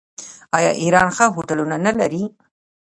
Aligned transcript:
آیا 0.57 0.71
ایران 0.83 1.09
ښه 1.15 1.25
هوټلونه 1.35 1.75
نلري؟ 1.85 2.23